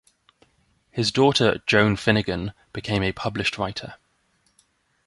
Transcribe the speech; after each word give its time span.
His 0.89 1.11
daughter 1.11 1.61
Joan 1.67 1.95
Finnigan 1.95 2.53
became 2.73 3.03
a 3.03 3.11
published 3.11 3.59
writer. 3.59 3.97